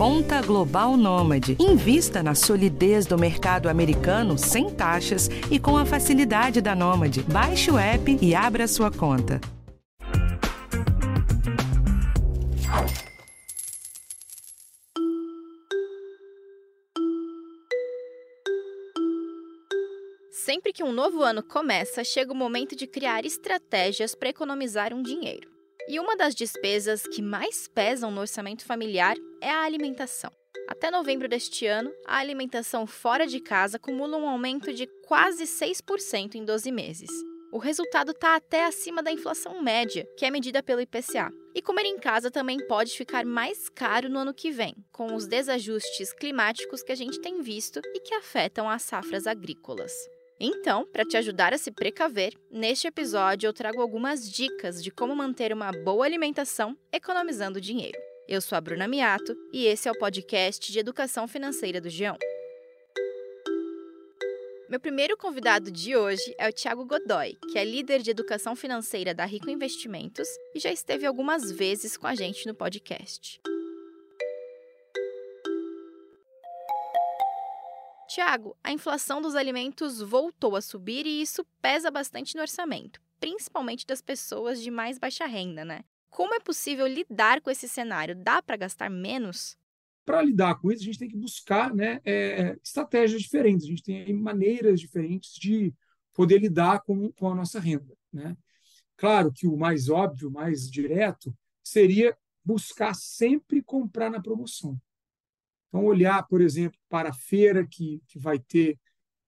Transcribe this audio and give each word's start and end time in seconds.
Conta 0.00 0.40
Global 0.40 0.96
Nômade. 0.96 1.58
Invista 1.60 2.22
na 2.22 2.34
solidez 2.34 3.04
do 3.04 3.18
mercado 3.18 3.68
americano 3.68 4.38
sem 4.38 4.70
taxas 4.70 5.28
e 5.50 5.58
com 5.58 5.76
a 5.76 5.84
facilidade 5.84 6.62
da 6.62 6.74
Nômade. 6.74 7.22
Baixe 7.24 7.70
o 7.70 7.76
app 7.76 8.18
e 8.18 8.34
abra 8.34 8.66
sua 8.66 8.90
conta. 8.90 9.38
Sempre 20.30 20.72
que 20.72 20.82
um 20.82 20.92
novo 20.92 21.22
ano 21.22 21.42
começa, 21.42 22.02
chega 22.02 22.32
o 22.32 22.34
momento 22.34 22.74
de 22.74 22.86
criar 22.86 23.26
estratégias 23.26 24.14
para 24.14 24.30
economizar 24.30 24.94
um 24.94 25.02
dinheiro. 25.02 25.59
E 25.90 25.98
uma 25.98 26.16
das 26.16 26.36
despesas 26.36 27.02
que 27.02 27.20
mais 27.20 27.66
pesam 27.66 28.12
no 28.12 28.20
orçamento 28.20 28.64
familiar 28.64 29.16
é 29.40 29.50
a 29.50 29.64
alimentação. 29.64 30.30
Até 30.68 30.88
novembro 30.88 31.28
deste 31.28 31.66
ano, 31.66 31.92
a 32.06 32.18
alimentação 32.18 32.86
fora 32.86 33.26
de 33.26 33.40
casa 33.40 33.76
acumula 33.76 34.16
um 34.16 34.28
aumento 34.28 34.72
de 34.72 34.86
quase 35.08 35.42
6% 35.42 36.36
em 36.36 36.44
12 36.44 36.70
meses. 36.70 37.10
O 37.52 37.58
resultado 37.58 38.12
está 38.12 38.36
até 38.36 38.64
acima 38.64 39.02
da 39.02 39.10
inflação 39.10 39.60
média, 39.60 40.06
que 40.16 40.24
é 40.24 40.30
medida 40.30 40.62
pelo 40.62 40.80
IPCA. 40.80 41.32
E 41.56 41.60
comer 41.60 41.86
em 41.86 41.98
casa 41.98 42.30
também 42.30 42.64
pode 42.68 42.96
ficar 42.96 43.26
mais 43.26 43.68
caro 43.68 44.08
no 44.08 44.20
ano 44.20 44.32
que 44.32 44.52
vem, 44.52 44.76
com 44.92 45.16
os 45.16 45.26
desajustes 45.26 46.12
climáticos 46.12 46.84
que 46.84 46.92
a 46.92 46.96
gente 46.96 47.20
tem 47.20 47.42
visto 47.42 47.80
e 47.86 47.98
que 47.98 48.14
afetam 48.14 48.70
as 48.70 48.82
safras 48.82 49.26
agrícolas. 49.26 49.90
Então, 50.42 50.86
para 50.90 51.04
te 51.04 51.18
ajudar 51.18 51.52
a 51.52 51.58
se 51.58 51.70
precaver, 51.70 52.32
neste 52.50 52.86
episódio 52.86 53.46
eu 53.46 53.52
trago 53.52 53.82
algumas 53.82 54.28
dicas 54.28 54.82
de 54.82 54.90
como 54.90 55.14
manter 55.14 55.52
uma 55.52 55.70
boa 55.70 56.06
alimentação 56.06 56.74
economizando 56.90 57.60
dinheiro. 57.60 57.98
Eu 58.26 58.40
sou 58.40 58.56
a 58.56 58.60
Bruna 58.60 58.88
Miato 58.88 59.36
e 59.52 59.66
esse 59.66 59.86
é 59.86 59.92
o 59.92 59.98
podcast 59.98 60.72
de 60.72 60.78
Educação 60.78 61.28
Financeira 61.28 61.78
do 61.78 61.90
Geão. 61.90 62.16
Meu 64.70 64.80
primeiro 64.80 65.14
convidado 65.14 65.70
de 65.70 65.94
hoje 65.94 66.34
é 66.38 66.48
o 66.48 66.52
Tiago 66.52 66.86
Godoy, 66.86 67.36
que 67.52 67.58
é 67.58 67.64
líder 67.64 68.00
de 68.00 68.10
educação 68.10 68.56
financeira 68.56 69.12
da 69.12 69.26
Rico 69.26 69.50
Investimentos 69.50 70.28
e 70.54 70.60
já 70.60 70.72
esteve 70.72 71.04
algumas 71.04 71.52
vezes 71.52 71.98
com 71.98 72.06
a 72.06 72.14
gente 72.14 72.46
no 72.46 72.54
podcast. 72.54 73.42
Tiago, 78.10 78.56
a 78.64 78.72
inflação 78.72 79.22
dos 79.22 79.36
alimentos 79.36 80.00
voltou 80.00 80.56
a 80.56 80.60
subir 80.60 81.06
e 81.06 81.22
isso 81.22 81.46
pesa 81.62 81.92
bastante 81.92 82.34
no 82.34 82.40
orçamento, 82.40 83.00
principalmente 83.20 83.86
das 83.86 84.02
pessoas 84.02 84.60
de 84.60 84.68
mais 84.68 84.98
baixa 84.98 85.26
renda, 85.26 85.64
né? 85.64 85.84
Como 86.10 86.34
é 86.34 86.40
possível 86.40 86.88
lidar 86.88 87.40
com 87.40 87.52
esse 87.52 87.68
cenário? 87.68 88.16
Dá 88.16 88.42
para 88.42 88.56
gastar 88.56 88.90
menos? 88.90 89.56
Para 90.04 90.22
lidar 90.22 90.56
com 90.56 90.72
isso, 90.72 90.82
a 90.82 90.86
gente 90.86 90.98
tem 90.98 91.08
que 91.08 91.16
buscar 91.16 91.72
né, 91.72 92.00
é, 92.04 92.58
estratégias 92.64 93.22
diferentes, 93.22 93.64
a 93.64 93.68
gente 93.68 93.84
tem 93.84 94.12
maneiras 94.12 94.80
diferentes 94.80 95.32
de 95.34 95.72
poder 96.12 96.38
lidar 96.40 96.80
com, 96.80 97.12
com 97.12 97.30
a 97.30 97.34
nossa 97.36 97.60
renda. 97.60 97.96
Né? 98.12 98.36
Claro 98.96 99.32
que 99.32 99.46
o 99.46 99.56
mais 99.56 99.88
óbvio, 99.88 100.32
mais 100.32 100.68
direto, 100.68 101.32
seria 101.62 102.18
buscar 102.44 102.92
sempre 102.92 103.62
comprar 103.62 104.10
na 104.10 104.20
promoção. 104.20 104.76
Então, 105.70 105.84
olhar, 105.84 106.26
por 106.26 106.40
exemplo, 106.40 106.78
para 106.88 107.10
a 107.10 107.14
feira 107.14 107.64
que, 107.64 108.02
que 108.08 108.18
vai 108.18 108.40
ter 108.40 108.78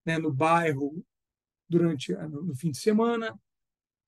né, 0.05 0.19
no 0.19 0.33
bairro 0.33 1.05
durante 1.69 2.13
no 2.13 2.55
fim 2.55 2.73
de 2.73 2.79
semana. 2.79 3.39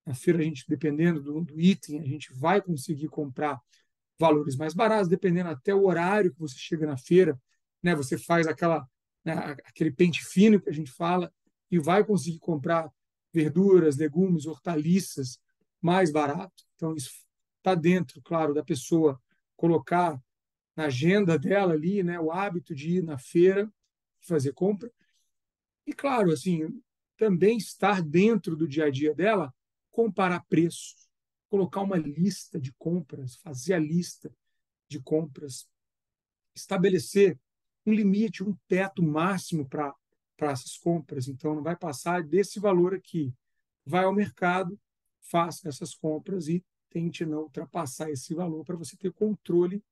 Na 0.05 0.13
feira, 0.13 0.39
a 0.39 0.43
gente, 0.43 0.65
dependendo 0.67 1.21
do, 1.21 1.41
do, 1.41 1.59
item, 1.59 2.01
a 2.01 2.05
gente 2.05 2.31
vai 2.33 2.61
conseguir 2.61 3.07
comprar 3.07 3.59
valores 4.19 4.55
mais 4.57 4.73
baratos, 4.73 5.07
dependendo 5.07 5.49
até 5.49 5.73
o 5.73 5.85
horário 5.85 6.33
que 6.33 6.39
você 6.39 6.57
chega 6.57 6.85
na 6.85 6.97
feira. 6.97 7.39
Né, 7.81 7.95
você 7.95 8.17
faz 8.17 8.47
aquela, 8.47 8.85
né, 9.23 9.55
aquele 9.65 9.91
pente 9.91 10.23
fino 10.25 10.59
que 10.59 10.69
a 10.69 10.73
gente 10.73 10.91
fala 10.91 11.31
e 11.71 11.79
vai 11.79 12.03
conseguir 12.03 12.39
comprar 12.39 12.91
verduras, 13.33 13.95
legumes, 13.95 14.45
hortaliças 14.45 15.39
mais 15.81 16.11
barato. 16.11 16.63
Então, 16.75 16.95
isso 16.95 17.11
está 17.57 17.73
dentro, 17.73 18.21
claro, 18.21 18.53
da 18.53 18.63
pessoa 18.63 19.19
colocar 19.55 20.19
na 20.75 20.85
agenda 20.85 21.37
dela 21.39 21.73
ali, 21.73 22.03
né, 22.03 22.19
o 22.19 22.31
hábito 22.31 22.75
de 22.75 22.97
ir 22.97 23.03
na 23.03 23.17
feira 23.17 23.71
fazer 24.19 24.53
compra. 24.53 24.91
E 25.85 25.93
claro, 25.93 26.31
assim, 26.31 26.81
também 27.17 27.57
estar 27.57 28.01
dentro 28.01 28.55
do 28.55 28.67
dia 28.67 28.85
a 28.85 28.89
dia 28.89 29.13
dela, 29.13 29.53
comparar 29.91 30.43
preços, 30.49 31.07
colocar 31.47 31.81
uma 31.81 31.97
lista 31.97 32.59
de 32.59 32.73
compras, 32.73 33.35
fazer 33.37 33.73
a 33.73 33.79
lista 33.79 34.33
de 34.87 34.99
compras, 34.99 35.67
estabelecer 36.53 37.39
um 37.85 37.93
limite, 37.93 38.43
um 38.43 38.55
teto 38.67 39.03
máximo 39.03 39.67
para 39.67 39.93
para 40.37 40.51
essas 40.51 40.77
compras. 40.77 41.27
Então, 41.27 41.55
não 41.55 41.63
vai 41.63 41.75
passar 41.75 42.23
desse 42.23 42.59
valor 42.59 42.93
aqui. 42.93 43.33
Vai 43.85 44.03
ao 44.03 44.13
mercado, 44.13 44.79
faça 45.21 45.69
essas 45.69 45.95
compras 45.95 46.47
e 46.47 46.63
tente 46.89 47.25
não 47.25 47.43
ultrapassar 47.43 48.09
esse 48.09 48.33
valor 48.33 48.63
para 48.63 48.75
você 48.75 48.95
ter 48.97 49.11
controle 49.11 49.83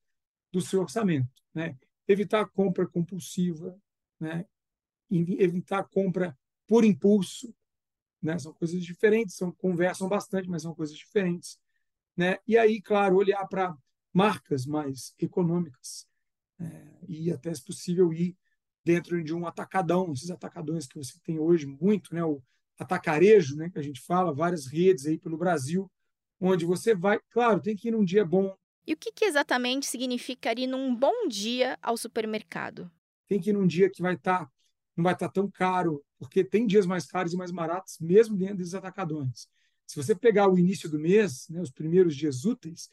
do 0.53 0.61
seu 0.61 0.81
orçamento. 0.81 1.27
Né? 1.53 1.75
Evitar 2.07 2.45
compra 2.45 2.87
compulsiva, 2.87 3.75
né? 4.19 4.45
evitar 5.09 5.83
compra 5.83 6.37
por 6.67 6.85
impulso. 6.85 7.53
Né? 8.21 8.37
São 8.37 8.53
coisas 8.53 8.81
diferentes, 8.81 9.35
são, 9.35 9.51
conversam 9.51 10.07
bastante, 10.07 10.47
mas 10.47 10.61
são 10.61 10.75
coisas 10.75 10.95
diferentes. 10.95 11.59
Né? 12.15 12.37
E 12.47 12.57
aí, 12.57 12.79
claro, 12.79 13.17
olhar 13.17 13.45
para 13.47 13.75
marcas 14.13 14.65
mais 14.65 15.15
econômicas 15.19 16.07
é, 16.59 16.87
e 17.07 17.31
até, 17.31 17.51
se 17.53 17.63
possível, 17.65 18.13
ir 18.13 18.37
dentro 18.85 19.21
de 19.23 19.33
um 19.33 19.47
atacadão, 19.47 20.13
esses 20.13 20.29
atacadões 20.29 20.85
que 20.85 20.97
você 20.97 21.17
tem 21.23 21.39
hoje 21.39 21.65
muito, 21.65 22.13
né? 22.13 22.23
o 22.23 22.41
atacarejo, 22.77 23.55
né? 23.55 23.69
que 23.71 23.79
a 23.79 23.81
gente 23.81 24.01
fala, 24.01 24.33
várias 24.33 24.67
redes 24.67 25.07
aí 25.07 25.17
pelo 25.17 25.37
Brasil, 25.37 25.91
onde 26.39 26.63
você 26.63 26.93
vai, 26.93 27.19
claro, 27.31 27.59
tem 27.59 27.75
que 27.75 27.87
ir 27.87 27.91
num 27.91 28.05
dia 28.05 28.23
bom, 28.23 28.55
e 28.85 28.93
o 28.93 28.97
que, 28.97 29.11
que 29.11 29.25
exatamente 29.25 29.85
significa 29.85 30.51
ir 30.51 30.67
num 30.67 30.93
bom 30.93 31.27
dia 31.27 31.77
ao 31.81 31.95
supermercado? 31.95 32.91
Tem 33.27 33.39
que 33.39 33.49
ir 33.49 33.53
num 33.53 33.65
dia 33.65 33.89
que 33.89 34.01
vai 34.01 34.15
estar, 34.15 34.45
tá, 34.45 34.51
não 34.95 35.03
vai 35.03 35.13
estar 35.13 35.27
tá 35.27 35.33
tão 35.33 35.49
caro, 35.49 36.03
porque 36.19 36.43
tem 36.43 36.67
dias 36.67 36.85
mais 36.85 37.05
caros 37.05 37.33
e 37.33 37.37
mais 37.37 37.51
baratos, 37.51 37.97
mesmo 37.99 38.35
dentro 38.35 38.57
dos 38.57 38.75
atacadões. 38.75 39.47
Se 39.85 39.95
você 39.95 40.15
pegar 40.15 40.49
o 40.49 40.57
início 40.57 40.89
do 40.89 40.99
mês, 40.99 41.47
né, 41.49 41.61
os 41.61 41.71
primeiros 41.71 42.15
dias 42.15 42.45
úteis, 42.45 42.89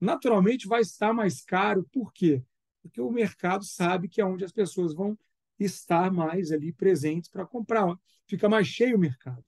naturalmente 0.00 0.66
vai 0.66 0.80
estar 0.80 1.12
mais 1.12 1.42
caro. 1.42 1.86
Por 1.92 2.12
quê? 2.12 2.42
Porque 2.82 3.00
o 3.00 3.10
mercado 3.10 3.64
sabe 3.64 4.08
que 4.08 4.20
é 4.20 4.24
onde 4.24 4.44
as 4.44 4.52
pessoas 4.52 4.94
vão 4.94 5.18
estar 5.58 6.10
mais 6.12 6.52
ali 6.52 6.72
presentes 6.72 7.30
para 7.30 7.46
comprar. 7.46 7.98
Fica 8.26 8.48
mais 8.48 8.66
cheio 8.66 8.96
o 8.96 9.00
mercado. 9.00 9.44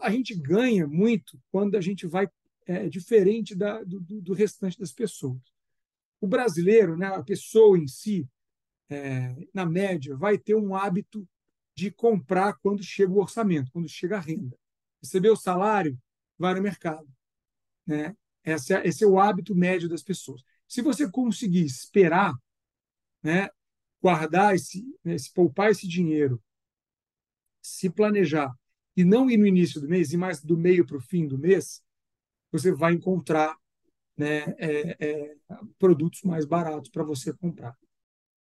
A 0.00 0.10
gente 0.10 0.34
ganha 0.34 0.86
muito 0.86 1.40
quando 1.50 1.76
a 1.76 1.80
gente 1.80 2.06
vai 2.06 2.28
é, 2.66 2.88
diferente 2.88 3.54
da, 3.54 3.82
do, 3.82 4.00
do, 4.00 4.32
restante 4.32 4.78
das 4.78 4.92
pessoas. 4.92 5.40
O 6.20 6.26
brasileiro, 6.26 6.96
né, 6.96 7.06
a 7.06 7.22
pessoa 7.22 7.78
em 7.78 7.86
si, 7.86 8.28
é, 8.88 9.34
na 9.52 9.66
média, 9.66 10.16
vai 10.16 10.38
ter 10.38 10.54
um 10.54 10.74
hábito 10.74 11.28
de 11.76 11.90
comprar 11.90 12.54
quando 12.54 12.82
chega 12.82 13.12
o 13.12 13.20
orçamento, 13.20 13.70
quando 13.72 13.88
chega 13.88 14.16
a 14.16 14.20
renda. 14.20 14.56
Receber 15.02 15.30
o 15.30 15.36
salário, 15.36 15.98
vai 16.38 16.54
no 16.54 16.62
mercado. 16.62 17.06
Né? 17.86 18.16
Esse, 18.44 18.74
é, 18.74 18.86
esse 18.86 19.04
é 19.04 19.06
o 19.06 19.18
hábito 19.18 19.54
médio 19.54 19.88
das 19.88 20.02
pessoas. 20.02 20.42
Se 20.66 20.80
você 20.80 21.10
conseguir 21.10 21.64
esperar, 21.64 22.34
né, 23.22 23.48
guardar 24.00 24.54
esse, 24.54 24.84
né, 25.02 25.18
se 25.18 25.32
poupar 25.32 25.70
esse 25.70 25.86
dinheiro, 25.88 26.42
se 27.62 27.88
planejar 27.90 28.54
e 28.96 29.04
não 29.04 29.30
ir 29.30 29.36
no 29.36 29.46
início 29.46 29.80
do 29.80 29.88
mês, 29.88 30.12
e 30.12 30.16
mais 30.16 30.42
do 30.42 30.56
meio 30.56 30.86
para 30.86 30.96
o 30.96 31.00
fim 31.00 31.26
do 31.26 31.38
mês, 31.38 31.82
você 32.54 32.70
vai 32.70 32.92
encontrar 32.92 33.56
né, 34.16 34.54
é, 34.58 34.96
é, 35.00 35.36
produtos 35.76 36.22
mais 36.22 36.44
baratos 36.44 36.88
para 36.88 37.02
você 37.02 37.32
comprar. 37.32 37.76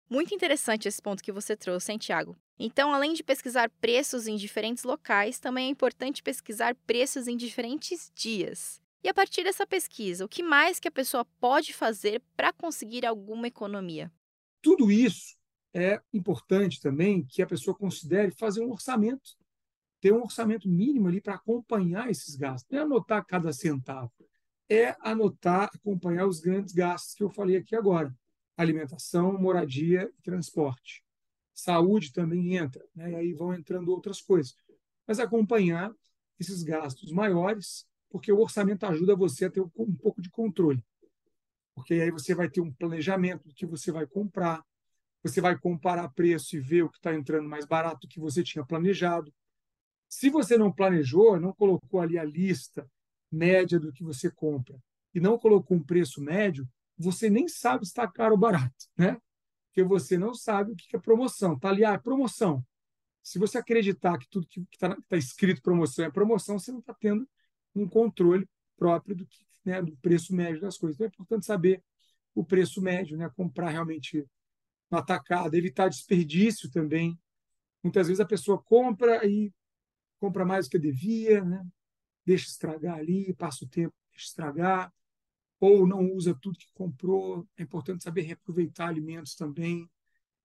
Muito 0.10 0.36
interessante 0.36 0.86
esse 0.86 1.02
ponto 1.02 1.24
que 1.24 1.32
você 1.32 1.56
trouxe, 1.56 1.94
hein, 1.94 1.98
Tiago? 1.98 2.36
Então, 2.60 2.94
além 2.94 3.14
de 3.14 3.24
pesquisar 3.24 3.70
preços 3.80 4.28
em 4.28 4.36
diferentes 4.36 4.84
locais, 4.84 5.40
também 5.40 5.68
é 5.68 5.70
importante 5.70 6.22
pesquisar 6.22 6.76
preços 6.86 7.26
em 7.30 7.38
diferentes 7.38 8.12
dias. 8.14 8.82
E 9.02 9.08
a 9.08 9.14
partir 9.14 9.46
dessa 9.46 9.66
pesquisa, 9.66 10.26
o 10.26 10.30
que 10.30 10.44
mais 10.44 10.78
que 10.78 10.90
a 10.90 10.92
pessoa 10.92 11.24
pode 11.40 11.74
fazer 11.74 12.22
para 12.36 12.52
conseguir 12.52 13.06
alguma 13.06 13.48
economia? 13.48 14.12
Tudo 14.62 14.92
isso 14.92 15.38
é 15.74 16.02
importante 16.12 16.82
também 16.82 17.26
que 17.26 17.42
a 17.42 17.48
pessoa 17.48 17.74
considere 17.74 18.32
fazer 18.32 18.62
um 18.62 18.72
orçamento 18.72 19.38
ter 20.02 20.12
um 20.12 20.24
orçamento 20.24 20.68
mínimo 20.68 21.08
ali 21.08 21.22
para 21.22 21.36
acompanhar 21.36 22.10
esses 22.10 22.36
gastos. 22.36 22.70
Não 22.72 22.80
é 22.80 22.82
anotar 22.82 23.26
cada 23.26 23.54
centavo, 23.54 24.12
é 24.68 24.96
anotar, 25.00 25.70
acompanhar 25.74 26.26
os 26.26 26.40
grandes 26.40 26.74
gastos 26.74 27.14
que 27.14 27.24
eu 27.24 27.30
falei 27.30 27.56
aqui 27.56 27.76
agora: 27.76 28.14
alimentação, 28.58 29.40
moradia 29.40 30.12
e 30.18 30.22
transporte. 30.24 31.04
Saúde 31.54 32.12
também 32.12 32.58
entra, 32.58 32.84
né? 32.96 33.12
e 33.12 33.16
aí 33.16 33.34
vão 33.34 33.54
entrando 33.54 33.90
outras 33.90 34.20
coisas. 34.22 34.56
Mas 35.06 35.20
acompanhar 35.20 35.94
esses 36.40 36.64
gastos 36.64 37.12
maiores, 37.12 37.86
porque 38.10 38.32
o 38.32 38.40
orçamento 38.40 38.86
ajuda 38.86 39.16
você 39.16 39.46
a 39.46 39.52
ter 39.52 39.62
um 39.62 39.96
pouco 39.96 40.22
de 40.22 40.30
controle. 40.30 40.84
porque 41.76 41.94
aí 41.96 42.12
você 42.12 42.34
vai 42.34 42.50
ter 42.50 42.62
um 42.62 42.72
planejamento 42.72 43.48
do 43.48 43.54
que 43.54 43.66
você 43.66 43.92
vai 43.92 44.08
comprar, 44.08 44.64
você 45.24 45.40
vai 45.40 45.58
comparar 45.58 46.10
preço 46.10 46.56
e 46.56 46.60
ver 46.60 46.84
o 46.84 46.90
que 46.90 46.98
está 46.98 47.14
entrando 47.14 47.48
mais 47.48 47.66
barato 47.66 48.02
do 48.02 48.08
que 48.08 48.20
você 48.20 48.44
tinha 48.44 48.66
planejado. 48.66 49.32
Se 50.12 50.30
você 50.30 50.58
não 50.58 50.70
planejou, 50.70 51.40
não 51.40 51.54
colocou 51.54 52.02
ali 52.02 52.20
a 52.20 52.24
lista 52.26 52.86
média 53.32 53.80
do 53.80 53.94
que 53.94 54.04
você 54.04 54.30
compra 54.30 54.78
e 55.16 55.22
não 55.22 55.40
colocou 55.40 55.78
um 55.78 55.82
preço 55.82 56.22
médio, 56.22 56.68
você 56.98 57.30
nem 57.30 57.48
sabe 57.48 57.86
se 57.86 57.92
está 57.92 58.06
caro 58.06 58.34
ou 58.34 58.38
barato, 58.38 58.90
né? 58.98 59.18
Porque 59.68 59.86
você 59.86 60.18
não 60.18 60.34
sabe 60.34 60.74
o 60.74 60.76
que 60.76 60.94
é 60.98 61.00
promoção. 61.00 61.54
Está 61.54 61.70
ali, 61.70 61.86
ah, 61.86 61.94
é 61.94 61.98
promoção. 61.98 62.62
Se 63.24 63.40
você 63.40 63.58
acreditar 63.58 64.18
que 64.18 64.28
tudo 64.30 64.46
que 64.48 64.60
está 64.74 64.98
tá 65.08 65.16
escrito 65.16 65.62
promoção 65.62 66.04
é 66.04 66.12
promoção, 66.12 66.60
você 66.60 66.74
não 66.74 66.80
está 66.80 66.94
tendo 66.94 67.26
um 67.74 67.88
controle 67.88 68.46
próprio 68.76 69.16
do, 69.16 69.26
que, 69.26 69.46
né, 69.64 69.82
do 69.82 69.96
preço 69.96 70.36
médio 70.36 70.60
das 70.60 70.78
coisas. 70.78 70.98
Então 70.98 71.06
é 71.06 71.08
importante 71.08 71.46
saber 71.46 71.82
o 72.36 72.44
preço 72.44 72.82
médio, 72.82 73.18
né? 73.18 73.32
comprar 73.34 73.70
realmente 73.70 74.28
no 74.90 74.98
atacado, 74.98 75.56
evitar 75.56 75.88
desperdício 75.88 76.70
também. 76.70 77.18
Muitas 77.82 78.08
vezes 78.08 78.20
a 78.20 78.26
pessoa 78.26 78.62
compra 78.62 79.26
e 79.26 79.54
compra 80.22 80.46
mais 80.46 80.68
do 80.68 80.72
que 80.72 80.80
devia, 80.80 81.44
né? 81.44 81.66
deixa 82.24 82.48
estragar 82.48 83.00
ali, 83.00 83.34
passa 83.34 83.66
o 83.66 83.68
tempo, 83.68 83.94
deixa 84.12 84.28
estragar, 84.28 84.94
ou 85.60 85.88
não 85.88 86.14
usa 86.14 86.38
tudo 86.40 86.60
que 86.60 86.72
comprou. 86.76 87.48
É 87.58 87.64
importante 87.64 88.04
saber 88.04 88.22
reaproveitar 88.22 88.88
alimentos 88.88 89.36
também. 89.36 89.90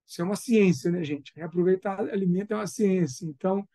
Isso 0.06 0.22
é 0.22 0.24
uma 0.24 0.34
ciência, 0.34 0.90
né, 0.90 1.04
gente? 1.04 1.30
Reaproveitar 1.36 2.00
alimento 2.00 2.52
é 2.52 2.56
uma 2.56 2.66
ciência. 2.66 3.26
Então, 3.26 3.68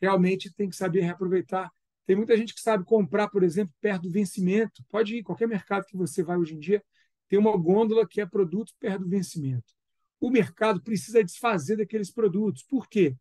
realmente 0.00 0.52
tem 0.54 0.70
que 0.70 0.76
saber 0.76 1.00
reaproveitar. 1.02 1.70
Tem 2.06 2.16
muita 2.16 2.34
gente 2.36 2.54
que 2.54 2.60
sabe 2.60 2.84
comprar, 2.84 3.28
por 3.28 3.42
exemplo, 3.42 3.74
perto 3.78 4.04
do 4.04 4.10
vencimento. 4.10 4.82
Pode 4.88 5.16
ir, 5.16 5.22
qualquer 5.22 5.46
mercado 5.46 5.84
que 5.84 5.96
você 5.96 6.22
vai 6.22 6.38
hoje 6.38 6.54
em 6.54 6.58
dia, 6.58 6.82
tem 7.28 7.38
uma 7.38 7.56
gôndola 7.58 8.06
que 8.08 8.20
é 8.20 8.26
produto 8.26 8.72
perto 8.80 9.02
do 9.02 9.08
vencimento. 9.08 9.74
O 10.18 10.30
mercado 10.30 10.82
precisa 10.82 11.22
desfazer 11.22 11.76
daqueles 11.76 12.10
produtos. 12.10 12.62
Por 12.62 12.88
quê? 12.88 13.14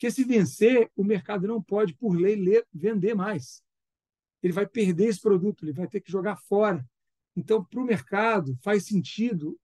Porque 0.00 0.10
se 0.10 0.24
vencer, 0.24 0.90
o 0.96 1.04
mercado 1.04 1.46
não 1.46 1.62
pode, 1.62 1.92
por 1.92 2.18
lei, 2.18 2.64
vender 2.72 3.14
mais. 3.14 3.62
Ele 4.42 4.50
vai 4.50 4.66
perder 4.66 5.08
esse 5.08 5.20
produto, 5.20 5.62
ele 5.62 5.74
vai 5.74 5.86
ter 5.86 6.00
que 6.00 6.10
jogar 6.10 6.36
fora. 6.36 6.82
Então, 7.36 7.62
para 7.62 7.78
o 7.78 7.84
mercado, 7.84 8.56
faz 8.62 8.86
sentido, 8.86 9.60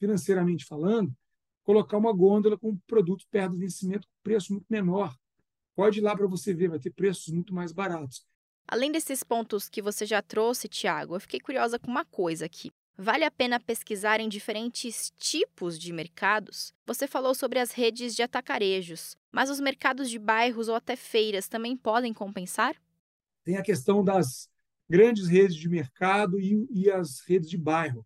financeiramente 0.00 0.64
falando, 0.64 1.16
colocar 1.62 1.96
uma 1.96 2.12
gôndola 2.12 2.58
com 2.58 2.76
produtos 2.88 3.24
perto 3.30 3.52
do 3.52 3.58
vencimento 3.58 4.08
com 4.08 4.14
preço 4.20 4.52
muito 4.52 4.66
menor. 4.68 5.14
Pode 5.76 6.00
ir 6.00 6.02
lá 6.02 6.16
para 6.16 6.26
você 6.26 6.52
ver, 6.52 6.70
vai 6.70 6.80
ter 6.80 6.90
preços 6.90 7.32
muito 7.32 7.54
mais 7.54 7.70
baratos. 7.70 8.26
Além 8.66 8.90
desses 8.90 9.22
pontos 9.22 9.68
que 9.68 9.80
você 9.80 10.04
já 10.04 10.20
trouxe, 10.20 10.66
Tiago, 10.66 11.14
eu 11.14 11.20
fiquei 11.20 11.38
curiosa 11.38 11.78
com 11.78 11.88
uma 11.88 12.04
coisa 12.04 12.46
aqui. 12.46 12.72
Vale 13.00 13.24
a 13.24 13.30
pena 13.30 13.60
pesquisar 13.60 14.18
em 14.18 14.28
diferentes 14.28 15.12
tipos 15.16 15.78
de 15.78 15.92
mercados? 15.92 16.74
Você 16.84 17.06
falou 17.06 17.32
sobre 17.32 17.60
as 17.60 17.70
redes 17.70 18.12
de 18.16 18.22
atacarejos, 18.22 19.16
mas 19.30 19.48
os 19.48 19.60
mercados 19.60 20.10
de 20.10 20.18
bairros 20.18 20.68
ou 20.68 20.74
até 20.74 20.96
feiras 20.96 21.46
também 21.46 21.76
podem 21.76 22.12
compensar? 22.12 22.74
Tem 23.44 23.56
a 23.56 23.62
questão 23.62 24.02
das 24.02 24.50
grandes 24.90 25.28
redes 25.28 25.56
de 25.56 25.68
mercado 25.68 26.40
e, 26.40 26.66
e 26.70 26.90
as 26.90 27.20
redes 27.20 27.48
de 27.48 27.56
bairro. 27.56 28.04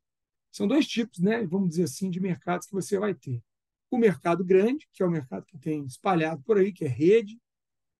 São 0.50 0.68
dois 0.68 0.86
tipos, 0.86 1.20
né, 1.20 1.42
vamos 1.46 1.70
dizer 1.70 1.84
assim, 1.84 2.10
de 2.10 2.20
mercados 2.20 2.66
que 2.66 2.74
você 2.74 2.98
vai 2.98 3.14
ter 3.14 3.42
o 3.90 3.98
mercado 3.98 4.42
grande, 4.42 4.88
que 4.92 5.02
é 5.02 5.06
o 5.06 5.10
mercado 5.10 5.44
que 5.44 5.58
tem 5.58 5.84
espalhado 5.84 6.42
por 6.42 6.56
aí, 6.56 6.72
que 6.72 6.84
é 6.84 6.88
rede, 6.88 7.38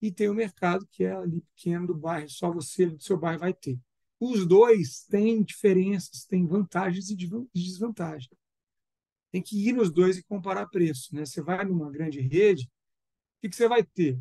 e 0.01 0.11
tem 0.11 0.29
o 0.29 0.35
mercado 0.35 0.87
que 0.91 1.05
é 1.05 1.13
ali 1.13 1.43
pequeno 1.55 1.87
do 1.87 1.95
bairro, 1.95 2.29
só 2.31 2.51
você 2.51 2.87
do 2.87 3.01
seu 3.01 3.17
bairro 3.17 3.41
vai 3.41 3.53
ter. 3.53 3.79
Os 4.25 4.47
dois 4.47 5.05
têm 5.11 5.43
diferenças, 5.43 6.25
têm 6.25 6.47
vantagens 6.47 7.11
e 7.11 7.17
desvantagens. 7.53 8.31
Tem 9.33 9.43
que 9.43 9.69
ir 9.69 9.73
nos 9.73 9.91
dois 9.91 10.17
e 10.17 10.23
comparar 10.23 10.69
preço. 10.69 11.13
Né? 11.13 11.27
Você 11.27 11.43
vai 11.43 11.65
numa 11.65 11.91
grande 11.91 12.21
rede, 12.21 12.71
o 13.43 13.49
que 13.49 13.57
você 13.57 13.67
vai 13.67 13.83
ter? 13.83 14.17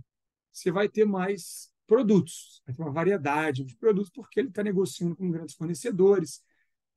Você 0.51 0.71
vai 0.71 0.89
ter 0.89 1.05
mais 1.05 1.71
produtos, 1.85 2.63
vai 2.65 2.73
ter 2.73 2.81
uma 2.81 2.91
variedade 2.91 3.63
de 3.63 3.75
produtos, 3.75 4.09
porque 4.09 4.39
ele 4.39 4.49
está 4.49 4.63
negociando 4.63 5.15
com 5.15 5.29
grandes 5.29 5.53
fornecedores, 5.53 6.41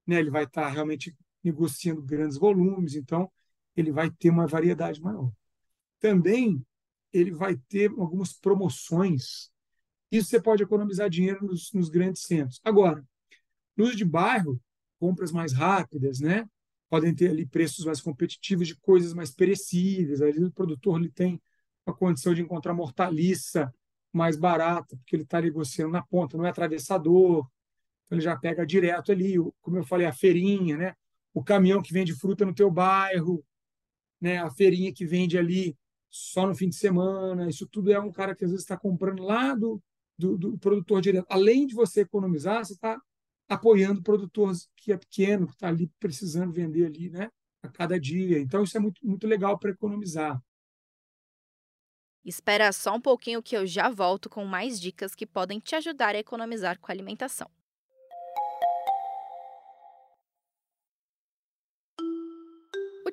né? 0.07 0.19
ele 0.19 0.31
vai 0.31 0.45
estar 0.45 0.63
tá 0.63 0.69
realmente 0.71 1.15
negociando 1.43 2.01
grandes 2.01 2.39
volumes, 2.39 2.95
então 2.95 3.31
ele 3.77 3.93
vai 3.93 4.11
ter 4.11 4.31
uma 4.31 4.47
variedade 4.47 4.99
maior. 5.03 5.31
Também 6.01 6.65
ele 7.13 7.33
vai 7.33 7.55
ter 7.69 7.91
algumas 7.91 8.33
promoções. 8.33 9.51
Isso 10.17 10.31
você 10.31 10.41
pode 10.41 10.63
economizar 10.63 11.11
dinheiro 11.11 11.45
nos, 11.45 11.73
nos 11.73 11.89
grandes 11.89 12.23
centros. 12.23 12.61
Agora, 12.63 13.05
nos 13.77 13.97
de 13.97 14.05
bairro, 14.05 14.61
compras 14.97 15.33
mais 15.33 15.53
rápidas, 15.53 16.21
né? 16.21 16.49
Podem 16.89 17.13
ter 17.13 17.31
ali 17.31 17.45
preços 17.45 17.85
mais 17.85 18.01
competitivos 18.01 18.69
de 18.69 18.77
coisas 18.77 19.13
mais 19.13 19.33
perecíveis. 19.33 20.23
Ali 20.23 20.45
o 20.45 20.53
produtor 20.53 21.01
ele 21.01 21.11
tem 21.11 21.43
a 21.85 21.93
condição 21.93 22.33
de 22.33 22.43
encontrar 22.43 22.73
mortaliça 22.73 23.75
mais 24.13 24.37
barata, 24.37 24.97
porque 24.97 25.17
ele 25.17 25.25
está 25.25 25.41
negociando 25.41 25.91
na 25.91 26.03
ponta, 26.03 26.37
não 26.37 26.47
é 26.47 26.51
atravessador. 26.51 27.49
Então 28.07 28.17
ele 28.17 28.21
já 28.21 28.37
pega 28.37 28.65
direto 28.65 29.11
ali, 29.11 29.35
como 29.61 29.79
eu 29.79 29.85
falei, 29.85 30.07
a 30.07 30.13
feirinha, 30.13 30.77
né? 30.77 30.95
O 31.33 31.43
caminhão 31.43 31.83
que 31.83 31.93
vende 31.93 32.15
fruta 32.15 32.47
no 32.47 32.55
teu 32.55 32.71
bairro, 32.71 33.45
né, 34.21 34.39
a 34.39 34.49
feirinha 34.49 34.93
que 34.93 35.05
vende 35.05 35.37
ali 35.37 35.77
só 36.09 36.47
no 36.47 36.55
fim 36.55 36.69
de 36.69 36.77
semana, 36.77 37.49
isso 37.49 37.67
tudo 37.67 37.93
é 37.93 37.99
um 37.99 38.13
cara 38.13 38.37
que 38.37 38.45
às 38.45 38.53
vezes 38.53 38.63
está 38.65 38.77
comprando 38.77 39.25
lá 39.25 39.53
do, 39.53 39.83
do, 40.19 40.37
do, 40.37 40.59
produtor 40.59 41.01
direto. 41.01 41.27
Além 41.29 41.67
de 41.67 41.75
você 41.75 42.03
economizar, 42.03 42.65
você 42.65 42.75
está 42.75 43.01
apoiando 43.49 44.01
o 44.01 44.03
produtor 44.03 44.53
que 44.77 44.93
é 44.93 44.97
pequeno, 44.97 45.47
que 45.47 45.55
está 45.55 45.69
ali 45.69 45.91
precisando 45.99 46.53
vender 46.53 46.87
ali, 46.87 47.11
né, 47.11 47.29
a 47.63 47.69
cada 47.69 47.99
dia. 47.99 48.39
Então 48.39 48.63
isso 48.63 48.77
é 48.77 48.81
muito, 48.81 49.05
muito 49.07 49.27
legal 49.27 49.59
para 49.59 49.71
economizar. 49.71 50.41
Espera 52.25 52.73
só 52.73 52.95
um 52.95 53.01
pouquinho 53.01 53.43
que 53.43 53.55
eu 53.55 53.67
já 53.67 53.91
volto 53.91 54.31
com 54.31 54.47
mais 54.47 54.81
dicas 54.81 55.15
que 55.15 55.27
podem 55.27 55.61
te 55.61 55.75
ajudar 55.75 56.15
a 56.15 56.19
economizar 56.19 56.79
com 56.81 56.91
a 56.91 56.95
alimentação. 56.95 57.51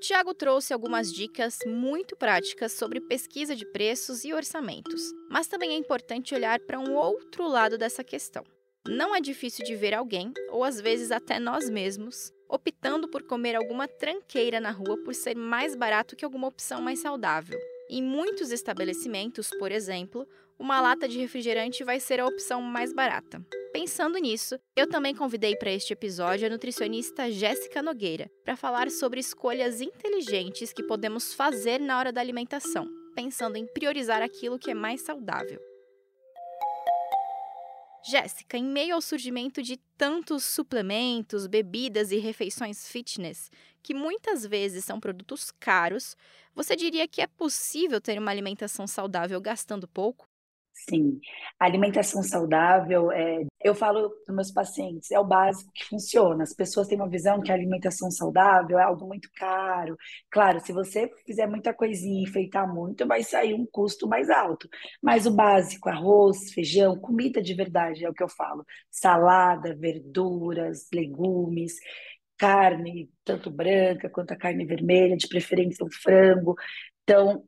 Tiago 0.02 0.34
trouxe 0.34 0.74
algumas 0.74 1.14
dicas 1.14 1.60
muito 1.64 2.16
práticas 2.16 2.72
sobre 2.72 3.00
pesquisa 3.00 3.56
de 3.56 3.64
preços 3.72 4.26
e 4.26 4.34
orçamentos, 4.34 5.00
mas 5.30 5.48
também 5.48 5.74
é 5.74 5.76
importante 5.76 6.34
olhar 6.34 6.60
para 6.62 6.80
um 6.80 6.96
outro 6.96 7.48
lado 7.48 7.78
dessa 7.78 8.04
questão. 8.04 8.44
Não 8.88 9.16
é 9.16 9.22
difícil 9.22 9.64
de 9.64 9.76
ver 9.76 9.94
alguém, 9.94 10.34
ou 10.50 10.64
às 10.64 10.82
vezes 10.82 11.12
até 11.12 11.40
nós 11.40 11.70
mesmos, 11.70 12.34
optando 12.50 13.08
por 13.08 13.22
comer 13.22 13.56
alguma 13.56 13.88
tranqueira 13.88 14.60
na 14.60 14.72
rua 14.72 14.98
por 15.04 15.14
ser 15.14 15.36
mais 15.36 15.76
barato 15.76 16.16
que 16.16 16.26
alguma 16.26 16.48
opção 16.48 16.82
mais 16.82 16.98
saudável. 16.98 17.60
Em 17.88 18.02
muitos 18.02 18.52
estabelecimentos, 18.52 19.52
por 19.60 19.72
exemplo, 19.72 20.28
uma 20.62 20.80
lata 20.80 21.08
de 21.08 21.18
refrigerante 21.18 21.84
vai 21.84 22.00
ser 22.00 22.20
a 22.20 22.28
opção 22.28 22.62
mais 22.62 22.94
barata. 22.94 23.44
Pensando 23.74 24.20
nisso, 24.20 24.60
eu 24.76 24.88
também 24.88 25.16
convidei 25.16 25.56
para 25.56 25.72
este 25.72 25.92
episódio 25.92 26.46
a 26.46 26.50
nutricionista 26.52 27.32
Jéssica 27.32 27.82
Nogueira 27.82 28.30
para 28.46 28.56
falar 28.56 28.92
sobre 28.92 29.20
escolhas 29.20 29.82
inteligentes 29.82 30.72
que 30.72 30.84
podemos 30.84 31.34
fazer 31.34 31.80
na 31.80 31.98
hora 31.98 32.12
da 32.12 32.22
alimentação, 32.22 32.88
pensando 33.16 33.56
em 33.56 33.66
priorizar 33.66 34.22
aquilo 34.22 34.60
que 34.60 34.70
é 34.70 34.76
mais 34.76 35.02
saudável. 35.02 35.60
Jéssica, 38.06 38.56
em 38.56 38.64
meio 38.64 38.94
ao 38.94 39.02
surgimento 39.02 39.64
de 39.64 39.78
tantos 39.98 40.44
suplementos, 40.44 41.48
bebidas 41.48 42.12
e 42.12 42.18
refeições 42.18 42.88
fitness, 42.88 43.50
que 43.82 43.96
muitas 43.96 44.46
vezes 44.46 44.86
são 44.86 45.00
produtos 45.00 45.52
caros, 45.60 46.16
você 46.54 46.76
diria 46.76 47.08
que 47.08 47.22
é 47.22 47.26
possível 47.26 48.00
ter 48.00 48.20
uma 48.20 48.30
alimentação 48.30 48.86
saudável 48.86 49.42
gastando 49.42 49.88
pouco? 49.88 50.31
Sim, 50.74 51.20
a 51.60 51.66
alimentação 51.66 52.24
saudável, 52.24 53.12
é, 53.12 53.44
eu 53.64 53.76
falo 53.76 54.10
para 54.26 54.34
meus 54.34 54.52
pacientes, 54.52 55.12
é 55.12 55.20
o 55.20 55.24
básico 55.24 55.72
que 55.74 55.86
funciona. 55.86 56.44
As 56.44 56.54
pessoas 56.56 56.88
têm 56.88 56.98
uma 56.98 57.08
visão 57.10 57.40
que 57.42 57.52
a 57.52 57.54
alimentação 57.56 58.10
saudável 58.10 58.80
é 58.80 58.84
algo 58.84 59.06
muito 59.08 59.30
caro. 59.36 59.96
Claro, 60.32 60.60
se 60.60 60.74
você 60.74 61.08
fizer 61.26 61.46
muita 61.48 61.72
coisinha 61.74 62.24
enfeitar 62.24 62.68
muito, 62.74 63.06
vai 63.08 63.22
sair 63.22 63.54
um 63.54 63.66
custo 63.72 64.08
mais 64.08 64.30
alto. 64.30 64.68
Mas 65.02 65.28
o 65.28 65.32
básico, 65.32 65.88
arroz, 65.88 66.52
feijão, 66.52 66.98
comida 67.00 67.42
de 67.42 67.54
verdade, 67.54 68.04
é 68.04 68.10
o 68.10 68.14
que 68.14 68.24
eu 68.24 68.30
falo. 68.30 68.66
Salada, 68.90 69.76
verduras, 69.76 70.88
legumes, 70.92 71.76
carne, 72.38 73.10
tanto 73.24 73.52
branca 73.52 74.10
quanto 74.10 74.32
a 74.32 74.38
carne 74.38 74.66
vermelha, 74.66 75.16
de 75.18 75.28
preferência 75.28 75.86
o 75.86 75.92
frango. 75.92 76.56
Então, 77.04 77.44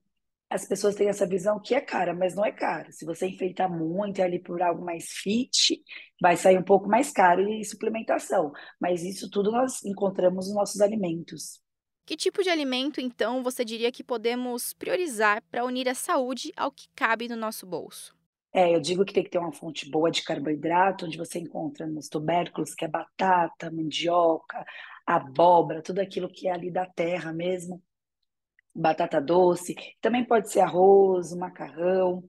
as 0.53 0.67
pessoas 0.67 0.93
têm 0.93 1.09
essa 1.09 1.25
visão 1.25 1.59
que 1.59 1.73
é 1.73 1.81
cara, 1.81 2.13
mas 2.13 2.35
não 2.35 2.45
é 2.45 2.51
cara. 2.51 2.91
Se 2.91 3.05
você 3.05 3.25
enfeitar 3.25 3.67
muito 3.67 4.19
e 4.19 4.21
ali 4.21 4.39
por 4.39 4.61
algo 4.61 4.85
mais 4.85 5.05
fit, 5.09 5.81
vai 6.21 6.37
sair 6.37 6.59
um 6.59 6.63
pouco 6.63 6.87
mais 6.87 7.11
caro 7.11 7.49
e 7.49 7.65
suplementação. 7.65 8.51
Mas 8.79 9.03
isso 9.03 9.31
tudo 9.31 9.51
nós 9.51 9.83
encontramos 9.83 10.45
nos 10.47 10.55
nossos 10.55 10.79
alimentos. 10.79 11.59
Que 12.05 12.15
tipo 12.15 12.43
de 12.43 12.49
alimento, 12.49 13.01
então, 13.01 13.41
você 13.41 13.65
diria 13.65 13.91
que 13.91 14.03
podemos 14.03 14.73
priorizar 14.73 15.41
para 15.49 15.65
unir 15.65 15.89
a 15.89 15.95
saúde 15.95 16.51
ao 16.55 16.71
que 16.71 16.87
cabe 16.95 17.27
no 17.27 17.35
nosso 17.35 17.65
bolso? 17.65 18.13
É, 18.53 18.75
eu 18.75 18.79
digo 18.79 19.03
que 19.03 19.13
tem 19.13 19.23
que 19.23 19.31
ter 19.31 19.39
uma 19.39 19.51
fonte 19.51 19.89
boa 19.89 20.11
de 20.11 20.21
carboidrato, 20.21 21.07
onde 21.07 21.17
você 21.17 21.39
encontra 21.39 21.87
nos 21.87 22.07
tubérculos, 22.07 22.75
que 22.75 22.85
é 22.85 22.87
batata, 22.87 23.71
mandioca, 23.71 24.63
abóbora, 25.07 25.81
tudo 25.81 25.99
aquilo 25.99 26.29
que 26.29 26.47
é 26.47 26.51
ali 26.51 26.69
da 26.69 26.85
terra 26.85 27.33
mesmo, 27.33 27.81
batata 28.75 29.21
doce, 29.21 29.75
também 30.01 30.25
pode 30.25 30.51
ser 30.51 30.61
arroz, 30.61 31.33
macarrão. 31.35 32.23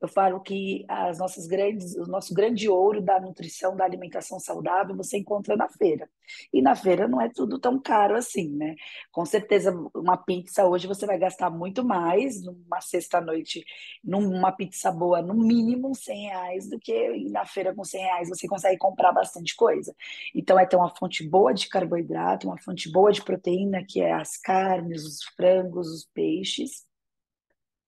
Eu 0.00 0.08
falo 0.08 0.40
que 0.40 0.84
as 0.88 1.18
nossas 1.18 1.46
grandes, 1.46 1.94
o 1.94 2.06
nosso 2.06 2.32
grande 2.32 2.68
ouro 2.68 3.02
da 3.02 3.20
nutrição, 3.20 3.76
da 3.76 3.84
alimentação 3.84 4.40
saudável, 4.40 4.96
você 4.96 5.18
encontra 5.18 5.56
na 5.56 5.68
feira. 5.68 6.08
E 6.52 6.62
na 6.62 6.74
feira 6.74 7.06
não 7.06 7.20
é 7.20 7.28
tudo 7.28 7.58
tão 7.58 7.78
caro 7.78 8.16
assim, 8.16 8.48
né? 8.56 8.76
Com 9.12 9.26
certeza, 9.26 9.72
uma 9.94 10.16
pizza 10.16 10.66
hoje 10.66 10.86
você 10.86 11.04
vai 11.04 11.18
gastar 11.18 11.50
muito 11.50 11.84
mais 11.84 12.42
numa 12.42 12.80
sexta-noite, 12.80 13.62
numa 14.02 14.52
pizza 14.52 14.90
boa, 14.90 15.20
no 15.20 15.34
mínimo 15.34 15.94
100 15.94 16.22
reais, 16.28 16.70
do 16.70 16.78
que 16.78 17.28
na 17.30 17.44
feira 17.44 17.74
com 17.74 17.84
100 17.84 18.00
reais 18.00 18.28
você 18.30 18.48
consegue 18.48 18.78
comprar 18.78 19.12
bastante 19.12 19.54
coisa. 19.54 19.94
Então, 20.34 20.58
é 20.58 20.64
ter 20.64 20.76
uma 20.76 20.94
fonte 20.96 21.28
boa 21.28 21.52
de 21.52 21.68
carboidrato, 21.68 22.46
uma 22.46 22.58
fonte 22.58 22.90
boa 22.90 23.12
de 23.12 23.22
proteína, 23.22 23.84
que 23.86 24.00
é 24.00 24.12
as 24.12 24.36
carnes, 24.38 25.04
os 25.04 25.22
frangos, 25.36 25.88
os 25.88 26.04
peixes 26.14 26.88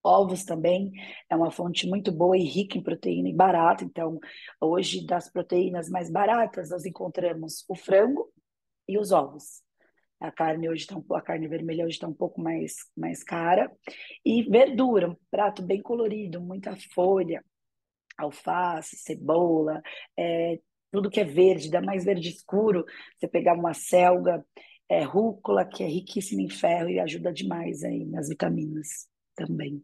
Ovos 0.04 0.44
também 0.44 0.90
é 1.30 1.36
uma 1.36 1.50
fonte 1.50 1.86
muito 1.88 2.10
boa 2.10 2.36
e 2.36 2.42
rica 2.42 2.76
em 2.76 2.82
proteína 2.82 3.28
e 3.28 3.34
barata. 3.34 3.84
Então, 3.84 4.18
hoje, 4.60 5.06
das 5.06 5.30
proteínas 5.30 5.88
mais 5.88 6.10
baratas, 6.10 6.70
nós 6.70 6.84
encontramos 6.84 7.64
o 7.68 7.76
frango 7.76 8.28
e 8.88 8.98
os 8.98 9.12
ovos. 9.12 9.62
A 10.18 10.30
carne 10.30 10.68
hoje 10.68 10.86
um, 10.92 11.14
a 11.14 11.20
carne 11.20 11.48
vermelha 11.48 11.84
hoje 11.84 11.94
está 11.94 12.06
um 12.08 12.14
pouco 12.14 12.40
mais, 12.40 12.74
mais 12.96 13.22
cara. 13.22 13.70
E 14.24 14.42
verdura, 14.42 15.10
um 15.10 15.16
prato 15.30 15.62
bem 15.62 15.80
colorido, 15.80 16.40
muita 16.40 16.76
folha, 16.94 17.44
alface, 18.16 18.96
cebola, 18.96 19.80
é, 20.16 20.58
tudo 20.90 21.10
que 21.10 21.20
é 21.20 21.24
verde, 21.24 21.70
dá 21.70 21.80
mais 21.80 22.04
verde 22.04 22.28
escuro. 22.28 22.84
Você 23.18 23.28
pegar 23.28 23.54
uma 23.54 23.74
selga, 23.74 24.44
é, 24.88 25.02
rúcula, 25.02 25.64
que 25.64 25.82
é 25.82 25.86
riquíssima 25.86 26.42
em 26.42 26.50
ferro 26.50 26.88
e 26.88 27.00
ajuda 27.00 27.32
demais 27.32 27.82
aí 27.82 28.04
nas 28.04 28.28
vitaminas 28.28 29.08
também. 29.34 29.82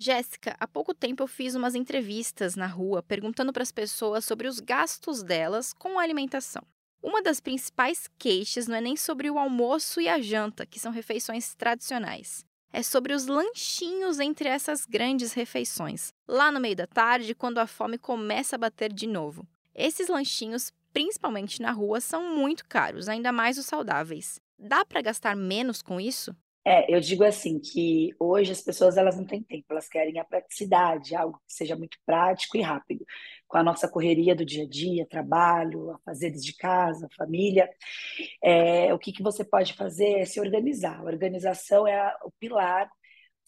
Jéssica, 0.00 0.56
há 0.60 0.68
pouco 0.68 0.94
tempo 0.94 1.24
eu 1.24 1.26
fiz 1.26 1.56
umas 1.56 1.74
entrevistas 1.74 2.54
na 2.54 2.68
rua 2.68 3.02
perguntando 3.02 3.52
para 3.52 3.64
as 3.64 3.72
pessoas 3.72 4.24
sobre 4.24 4.46
os 4.46 4.60
gastos 4.60 5.24
delas 5.24 5.72
com 5.72 5.98
a 5.98 6.02
alimentação. 6.02 6.62
Uma 7.02 7.20
das 7.20 7.40
principais 7.40 8.08
queixas 8.16 8.68
não 8.68 8.76
é 8.76 8.80
nem 8.80 8.96
sobre 8.96 9.28
o 9.28 9.38
almoço 9.38 10.00
e 10.00 10.08
a 10.08 10.20
janta, 10.20 10.64
que 10.64 10.78
são 10.78 10.92
refeições 10.92 11.52
tradicionais. 11.54 12.44
É 12.72 12.80
sobre 12.80 13.12
os 13.12 13.26
lanchinhos 13.26 14.20
entre 14.20 14.48
essas 14.48 14.86
grandes 14.86 15.32
refeições, 15.32 16.12
lá 16.28 16.52
no 16.52 16.60
meio 16.60 16.76
da 16.76 16.86
tarde, 16.86 17.34
quando 17.34 17.58
a 17.58 17.66
fome 17.66 17.98
começa 17.98 18.54
a 18.54 18.58
bater 18.58 18.92
de 18.92 19.06
novo. 19.06 19.48
Esses 19.74 20.08
lanchinhos, 20.08 20.72
principalmente 20.92 21.60
na 21.60 21.72
rua, 21.72 22.00
são 22.00 22.36
muito 22.36 22.64
caros, 22.68 23.08
ainda 23.08 23.32
mais 23.32 23.58
os 23.58 23.66
saudáveis. 23.66 24.40
Dá 24.56 24.84
para 24.84 25.02
gastar 25.02 25.34
menos 25.34 25.82
com 25.82 26.00
isso? 26.00 26.36
É, 26.70 26.84
eu 26.94 27.00
digo 27.00 27.24
assim 27.24 27.58
que 27.58 28.14
hoje 28.20 28.52
as 28.52 28.60
pessoas 28.60 28.98
elas 28.98 29.16
não 29.16 29.24
têm 29.24 29.42
tempo, 29.42 29.64
elas 29.70 29.88
querem 29.88 30.18
a 30.18 30.24
praticidade, 30.24 31.16
algo 31.16 31.38
que 31.46 31.54
seja 31.54 31.74
muito 31.74 31.96
prático 32.04 32.58
e 32.58 32.60
rápido. 32.60 33.06
Com 33.46 33.56
a 33.56 33.62
nossa 33.62 33.88
correria 33.88 34.36
do 34.36 34.44
dia 34.44 34.64
a 34.64 34.68
dia, 34.68 35.06
trabalho, 35.08 35.92
afazeres 35.92 36.44
de 36.44 36.54
casa, 36.54 37.08
família, 37.16 37.70
é, 38.42 38.92
o 38.92 38.98
que, 38.98 39.12
que 39.12 39.22
você 39.22 39.42
pode 39.42 39.72
fazer 39.72 40.18
é 40.18 40.26
se 40.26 40.40
organizar. 40.40 41.00
A 41.00 41.04
organização 41.04 41.86
é 41.88 41.98
a, 41.98 42.14
o 42.22 42.30
pilar 42.32 42.90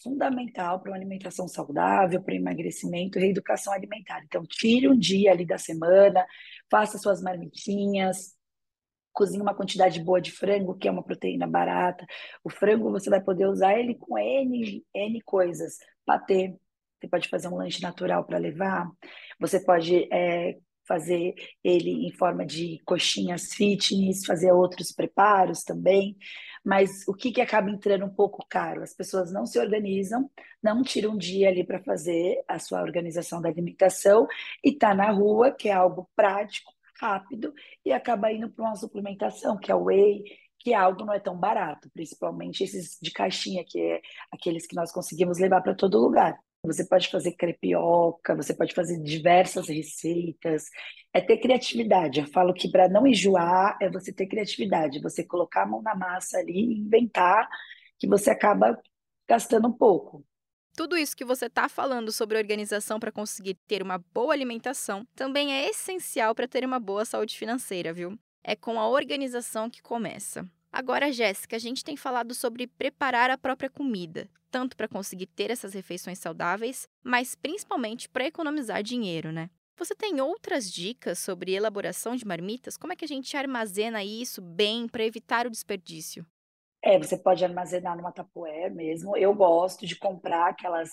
fundamental 0.01 0.79
para 0.79 0.89
uma 0.89 0.97
alimentação 0.97 1.47
saudável, 1.47 2.23
para 2.23 2.33
emagrecimento 2.33 3.19
e 3.19 3.21
reeducação 3.21 3.71
alimentar. 3.71 4.23
Então, 4.25 4.43
tire 4.47 4.87
um 4.89 4.97
dia 4.97 5.31
ali 5.31 5.45
da 5.45 5.59
semana, 5.59 6.25
faça 6.71 6.97
suas 6.97 7.21
marmitinhas, 7.21 8.35
cozinha 9.13 9.41
uma 9.41 9.55
quantidade 9.55 10.01
boa 10.03 10.21
de 10.21 10.31
frango, 10.31 10.77
que 10.77 10.87
é 10.87 10.91
uma 10.91 11.03
proteína 11.03 11.47
barata. 11.47 12.05
O 12.43 12.49
frango 12.49 12.91
você 12.91 13.09
vai 13.09 13.21
poder 13.21 13.47
usar 13.47 13.77
ele 13.77 13.95
com 13.95 14.17
N, 14.17 14.83
N 14.93 15.21
coisas. 15.21 15.77
Patê, 16.05 16.55
você 16.99 17.07
pode 17.07 17.29
fazer 17.29 17.47
um 17.47 17.55
lanche 17.55 17.81
natural 17.81 18.23
para 18.25 18.37
levar. 18.37 18.89
Você 19.39 19.59
pode 19.59 20.07
é, 20.13 20.57
fazer 20.87 21.33
ele 21.63 22.07
em 22.07 22.11
forma 22.11 22.45
de 22.45 22.81
coxinhas 22.85 23.53
fitness, 23.53 24.25
fazer 24.25 24.51
outros 24.51 24.91
preparos 24.91 25.63
também. 25.63 26.17
Mas 26.63 27.07
o 27.07 27.13
que, 27.13 27.31
que 27.31 27.41
acaba 27.41 27.71
entrando 27.71 28.05
um 28.05 28.13
pouco 28.13 28.45
caro? 28.47 28.83
As 28.83 28.93
pessoas 28.93 29.31
não 29.31 29.45
se 29.45 29.57
organizam, 29.57 30.29
não 30.61 30.83
tiram 30.83 31.13
um 31.13 31.17
dia 31.17 31.49
ali 31.49 31.63
para 31.63 31.81
fazer 31.81 32.43
a 32.47 32.59
sua 32.59 32.81
organização 32.81 33.41
da 33.41 33.49
alimentação 33.49 34.27
e 34.63 34.71
tá 34.71 34.93
na 34.93 35.09
rua, 35.11 35.51
que 35.51 35.69
é 35.69 35.73
algo 35.73 36.07
prático, 36.15 36.71
rápido 37.01 37.53
e 37.83 37.91
acaba 37.91 38.31
indo 38.31 38.49
para 38.49 38.65
uma 38.65 38.75
suplementação, 38.75 39.57
que 39.57 39.71
é 39.71 39.75
o 39.75 39.85
whey, 39.85 40.23
que 40.59 40.73
é 40.73 40.75
algo 40.75 41.03
não 41.03 41.13
é 41.13 41.19
tão 41.19 41.35
barato, 41.35 41.89
principalmente 41.91 42.63
esses 42.63 42.97
de 43.01 43.11
caixinha, 43.11 43.65
que 43.67 43.79
é 43.81 44.01
aqueles 44.31 44.67
que 44.67 44.75
nós 44.75 44.91
conseguimos 44.91 45.39
levar 45.39 45.61
para 45.61 45.73
todo 45.75 45.99
lugar. 45.99 46.37
Você 46.63 46.85
pode 46.85 47.09
fazer 47.09 47.31
crepioca, 47.31 48.35
você 48.35 48.53
pode 48.53 48.75
fazer 48.75 49.01
diversas 49.01 49.67
receitas, 49.67 50.65
é 51.11 51.19
ter 51.19 51.37
criatividade. 51.39 52.19
Eu 52.19 52.27
falo 52.27 52.53
que 52.53 52.69
para 52.69 52.87
não 52.87 53.07
enjoar 53.07 53.77
é 53.81 53.89
você 53.89 54.13
ter 54.13 54.27
criatividade, 54.27 55.01
você 55.01 55.23
colocar 55.23 55.63
a 55.63 55.65
mão 55.65 55.81
na 55.81 55.95
massa 55.95 56.37
ali 56.37 56.53
e 56.53 56.79
inventar, 56.81 57.49
que 57.97 58.07
você 58.07 58.29
acaba 58.29 58.79
gastando 59.27 59.67
um 59.67 59.73
pouco. 59.73 60.23
Tudo 60.75 60.97
isso 60.97 61.15
que 61.15 61.25
você 61.25 61.47
está 61.47 61.67
falando 61.67 62.11
sobre 62.11 62.37
organização 62.37 62.99
para 62.99 63.11
conseguir 63.11 63.55
ter 63.67 63.83
uma 63.83 63.97
boa 64.13 64.33
alimentação 64.33 65.05
também 65.15 65.53
é 65.53 65.69
essencial 65.69 66.33
para 66.33 66.47
ter 66.47 66.63
uma 66.63 66.79
boa 66.79 67.03
saúde 67.03 67.37
financeira, 67.37 67.93
viu? 67.93 68.17
É 68.43 68.55
com 68.55 68.79
a 68.79 68.87
organização 68.87 69.69
que 69.69 69.81
começa. 69.81 70.49
Agora, 70.71 71.11
Jéssica, 71.11 71.57
a 71.57 71.59
gente 71.59 71.83
tem 71.83 71.97
falado 71.97 72.33
sobre 72.33 72.65
preparar 72.65 73.29
a 73.29 73.37
própria 73.37 73.69
comida, 73.69 74.29
tanto 74.49 74.77
para 74.77 74.87
conseguir 74.87 75.27
ter 75.27 75.51
essas 75.51 75.73
refeições 75.73 76.19
saudáveis, 76.19 76.87
mas 77.03 77.35
principalmente 77.35 78.07
para 78.07 78.25
economizar 78.25 78.81
dinheiro, 78.81 79.31
né? 79.31 79.49
Você 79.77 79.93
tem 79.93 80.21
outras 80.21 80.71
dicas 80.71 81.19
sobre 81.19 81.53
elaboração 81.53 82.15
de 82.15 82.25
marmitas? 82.25 82.77
Como 82.77 82.93
é 82.93 82.95
que 82.95 83.03
a 83.03 83.07
gente 83.07 83.35
armazena 83.35 84.03
isso 84.03 84.41
bem 84.41 84.87
para 84.87 85.03
evitar 85.03 85.45
o 85.45 85.49
desperdício? 85.49 86.25
É, 86.83 86.97
você 86.97 87.15
pode 87.15 87.45
armazenar 87.45 87.95
numa 87.95 88.11
tapoé 88.11 88.69
mesmo. 88.69 89.15
Eu 89.15 89.35
gosto 89.35 89.85
de 89.85 89.95
comprar 89.97 90.49
aquelas, 90.49 90.89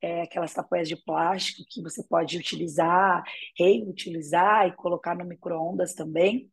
é, 0.00 0.22
aquelas 0.22 0.54
tapoés 0.54 0.88
de 0.88 0.96
plástico 0.96 1.62
que 1.68 1.82
você 1.82 2.02
pode 2.04 2.38
utilizar, 2.38 3.24
reutilizar 3.58 4.68
e 4.68 4.76
colocar 4.76 5.16
no 5.16 5.24
micro-ondas 5.24 5.94
também. 5.94 6.48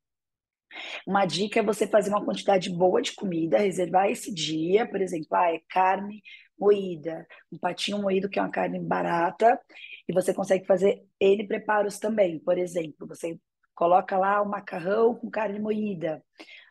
Uma 1.05 1.25
dica 1.25 1.59
é 1.59 1.63
você 1.63 1.87
fazer 1.87 2.09
uma 2.09 2.23
quantidade 2.23 2.69
boa 2.69 3.01
de 3.01 3.13
comida, 3.13 3.57
reservar 3.57 4.09
esse 4.09 4.33
dia, 4.33 4.87
por 4.87 5.01
exemplo, 5.01 5.27
ah, 5.33 5.53
é 5.53 5.59
carne 5.69 6.21
moída, 6.57 7.25
um 7.51 7.57
patinho 7.57 7.99
moído 7.99 8.29
que 8.29 8.37
é 8.37 8.41
uma 8.41 8.51
carne 8.51 8.79
barata, 8.79 9.59
e 10.07 10.13
você 10.13 10.33
consegue 10.33 10.65
fazer 10.65 11.03
N 11.19 11.47
preparos 11.47 11.97
também. 11.99 12.39
Por 12.39 12.57
exemplo, 12.57 13.07
você 13.07 13.39
coloca 13.73 14.17
lá 14.17 14.41
o 14.41 14.49
macarrão 14.49 15.15
com 15.15 15.29
carne 15.29 15.59
moída, 15.59 16.23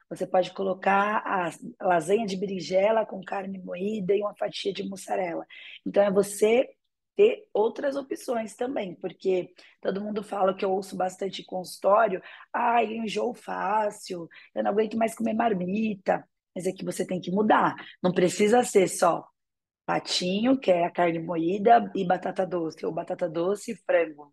você 0.08 0.26
pode 0.26 0.52
colocar 0.52 1.22
a 1.26 1.50
lasanha 1.86 2.26
de 2.26 2.36
berinjela 2.36 3.04
com 3.04 3.22
carne 3.22 3.58
moída 3.58 4.14
e 4.14 4.22
uma 4.22 4.34
fatia 4.34 4.72
de 4.72 4.82
mussarela. 4.82 5.46
Então, 5.86 6.02
é 6.02 6.10
você 6.10 6.68
ter 7.14 7.48
outras 7.52 7.96
opções 7.96 8.54
também, 8.54 8.94
porque 8.94 9.52
todo 9.80 10.00
mundo 10.00 10.22
fala 10.22 10.54
que 10.54 10.64
eu 10.64 10.70
ouço 10.70 10.96
bastante 10.96 11.44
consultório, 11.44 12.22
ah, 12.52 12.82
enjoo 12.84 13.34
fácil, 13.34 14.28
eu 14.54 14.62
não 14.62 14.70
aguento 14.70 14.96
mais 14.96 15.16
comer 15.16 15.34
marmita, 15.34 16.24
mas 16.54 16.64
é 16.66 16.72
que 16.72 16.84
você 16.84 17.04
tem 17.04 17.20
que 17.20 17.32
mudar, 17.32 17.74
não 18.00 18.12
precisa 18.12 18.62
ser 18.62 18.86
só 18.88 19.26
patinho, 19.84 20.58
que 20.60 20.70
é 20.70 20.84
a 20.84 20.90
carne 20.90 21.18
moída, 21.18 21.90
e 21.94 22.06
batata 22.06 22.46
doce, 22.46 22.86
ou 22.86 22.92
batata 22.92 23.28
doce 23.28 23.72
e 23.72 23.76
frango. 23.76 24.32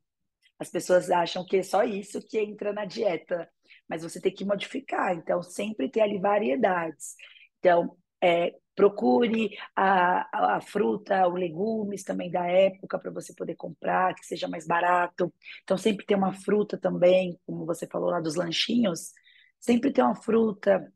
As 0.59 0.69
pessoas 0.69 1.09
acham 1.09 1.45
que 1.45 1.57
é 1.57 1.63
só 1.63 1.83
isso 1.83 2.21
que 2.21 2.37
entra 2.37 2.71
na 2.71 2.85
dieta, 2.85 3.49
mas 3.87 4.03
você 4.03 4.19
tem 4.21 4.33
que 4.33 4.45
modificar. 4.45 5.15
Então, 5.15 5.41
sempre 5.41 5.89
ter 5.89 6.01
ali 6.01 6.19
variedades. 6.19 7.15
Então, 7.59 7.97
é, 8.21 8.53
procure 8.75 9.57
a, 9.75 10.27
a, 10.31 10.57
a 10.57 10.61
fruta, 10.61 11.27
os 11.27 11.33
legumes 11.35 12.03
também 12.03 12.29
da 12.29 12.45
época 12.45 12.99
para 12.99 13.11
você 13.11 13.33
poder 13.33 13.55
comprar, 13.55 14.13
que 14.15 14.25
seja 14.25 14.47
mais 14.47 14.67
barato. 14.67 15.33
Então, 15.63 15.77
sempre 15.77 16.05
ter 16.05 16.15
uma 16.15 16.33
fruta 16.33 16.77
também, 16.77 17.39
como 17.45 17.65
você 17.65 17.87
falou 17.87 18.09
lá 18.09 18.19
dos 18.19 18.35
lanchinhos, 18.35 19.11
sempre 19.59 19.91
ter 19.91 20.01
uma 20.01 20.15
fruta, 20.15 20.91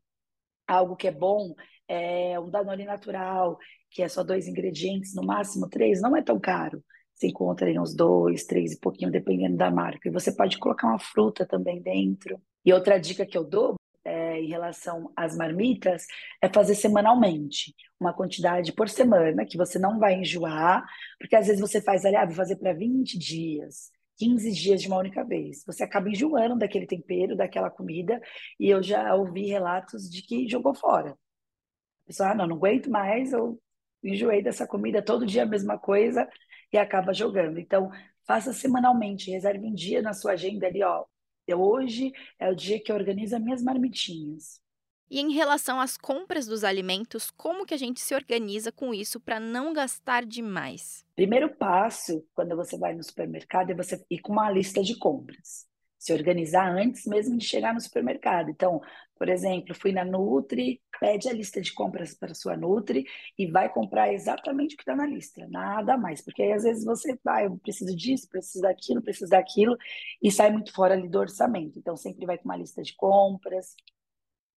algo 0.66 0.96
que 0.96 1.08
é 1.08 1.12
bom, 1.12 1.54
é 1.88 2.38
um 2.38 2.50
Danone 2.50 2.84
natural, 2.84 3.58
que 3.90 4.02
é 4.02 4.08
só 4.08 4.22
dois 4.22 4.46
ingredientes, 4.46 5.14
no 5.14 5.24
máximo 5.24 5.68
três, 5.68 6.00
não 6.00 6.16
é 6.16 6.22
tão 6.22 6.38
caro. 6.38 6.82
Você 7.14 7.28
encontra 7.28 7.66
aí 7.66 7.78
uns 7.78 7.94
dois, 7.94 8.44
três 8.44 8.72
e 8.72 8.80
pouquinho, 8.80 9.10
dependendo 9.10 9.56
da 9.56 9.70
marca. 9.70 10.08
E 10.08 10.12
você 10.12 10.32
pode 10.34 10.58
colocar 10.58 10.86
uma 10.86 10.98
fruta 10.98 11.44
também 11.46 11.82
dentro. 11.82 12.40
E 12.64 12.72
outra 12.72 12.98
dica 12.98 13.26
que 13.26 13.36
eu 13.36 13.44
dou 13.44 13.76
é, 14.04 14.40
em 14.40 14.48
relação 14.48 15.12
às 15.16 15.36
marmitas 15.36 16.06
é 16.40 16.48
fazer 16.48 16.74
semanalmente, 16.74 17.74
uma 17.98 18.12
quantidade 18.12 18.72
por 18.72 18.88
semana, 18.88 19.44
que 19.44 19.56
você 19.56 19.78
não 19.78 19.98
vai 19.98 20.14
enjoar, 20.14 20.84
porque 21.18 21.36
às 21.36 21.46
vezes 21.46 21.60
você 21.60 21.80
faz 21.80 22.04
ali, 22.04 22.16
ah, 22.16 22.24
vou 22.24 22.34
fazer 22.34 22.56
para 22.56 22.72
20 22.72 23.18
dias, 23.18 23.90
15 24.18 24.52
dias 24.52 24.82
de 24.82 24.88
uma 24.88 24.98
única 24.98 25.24
vez. 25.24 25.62
Você 25.66 25.82
acaba 25.84 26.08
enjoando 26.08 26.56
daquele 26.58 26.86
tempero, 26.86 27.36
daquela 27.36 27.70
comida, 27.70 28.20
e 28.58 28.68
eu 28.68 28.82
já 28.82 29.14
ouvi 29.14 29.46
relatos 29.46 30.08
de 30.10 30.22
que 30.22 30.48
jogou 30.48 30.74
fora. 30.74 31.12
A 32.04 32.06
pessoa, 32.06 32.30
ah, 32.30 32.34
não, 32.34 32.46
não 32.46 32.56
aguento 32.56 32.90
mais, 32.90 33.32
eu 33.32 33.60
enjoei 34.02 34.42
dessa 34.42 34.66
comida, 34.66 35.02
todo 35.02 35.26
dia 35.26 35.42
a 35.42 35.46
mesma 35.46 35.78
coisa, 35.78 36.28
e 36.72 36.78
acaba 36.78 37.12
jogando. 37.12 37.58
Então, 37.58 37.90
faça 38.26 38.52
semanalmente, 38.52 39.30
reserve 39.30 39.66
um 39.66 39.74
dia 39.74 40.02
na 40.02 40.12
sua 40.12 40.32
agenda 40.32 40.66
ali, 40.66 40.82
ó. 40.82 41.04
Hoje 41.54 42.12
é 42.38 42.50
o 42.50 42.54
dia 42.54 42.82
que 42.82 42.90
eu 42.90 42.96
organizo 42.96 43.36
as 43.36 43.42
minhas 43.42 43.62
marmitinhas. 43.62 44.60
E 45.10 45.18
em 45.18 45.32
relação 45.32 45.80
às 45.80 45.96
compras 45.96 46.46
dos 46.46 46.62
alimentos, 46.62 47.32
como 47.32 47.66
que 47.66 47.74
a 47.74 47.76
gente 47.76 48.00
se 48.00 48.14
organiza 48.14 48.70
com 48.70 48.94
isso 48.94 49.18
para 49.18 49.40
não 49.40 49.72
gastar 49.72 50.24
demais? 50.24 51.04
Primeiro 51.16 51.52
passo, 51.56 52.24
quando 52.32 52.54
você 52.54 52.78
vai 52.78 52.94
no 52.94 53.02
supermercado, 53.02 53.70
é 53.70 53.74
você 53.74 54.00
ir 54.08 54.20
com 54.20 54.32
uma 54.32 54.48
lista 54.50 54.82
de 54.82 54.96
compras. 54.96 55.68
Se 56.00 56.14
organizar 56.14 56.66
antes 56.74 57.04
mesmo 57.04 57.36
de 57.36 57.44
chegar 57.44 57.74
no 57.74 57.80
supermercado. 57.80 58.48
Então, 58.48 58.80
por 59.16 59.28
exemplo, 59.28 59.74
fui 59.74 59.92
na 59.92 60.02
Nutri, 60.02 60.80
pede 60.98 61.28
a 61.28 61.32
lista 61.34 61.60
de 61.60 61.74
compras 61.74 62.14
para 62.14 62.34
sua 62.34 62.56
Nutri 62.56 63.04
e 63.36 63.46
vai 63.46 63.70
comprar 63.70 64.10
exatamente 64.10 64.74
o 64.74 64.78
que 64.78 64.82
está 64.82 64.96
na 64.96 65.06
lista, 65.06 65.46
nada 65.50 65.98
mais. 65.98 66.22
Porque 66.22 66.42
aí 66.42 66.52
às 66.52 66.62
vezes 66.62 66.86
você 66.86 67.18
vai, 67.22 67.44
eu 67.44 67.58
preciso 67.58 67.94
disso, 67.94 68.26
preciso 68.30 68.62
daquilo, 68.62 69.02
preciso 69.02 69.28
daquilo, 69.30 69.76
e 70.22 70.30
sai 70.32 70.50
muito 70.50 70.72
fora 70.72 70.94
ali 70.94 71.06
do 71.06 71.18
orçamento. 71.18 71.78
Então, 71.78 71.96
sempre 71.98 72.24
vai 72.24 72.38
com 72.38 72.46
uma 72.46 72.56
lista 72.56 72.82
de 72.82 72.94
compras, 72.96 73.74